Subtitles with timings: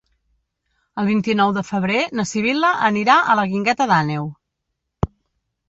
[1.01, 4.29] El vint-i-nou de febrer na Sibil·la anirà a la Guingueta d'Àneu.